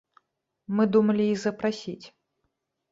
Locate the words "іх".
1.35-1.39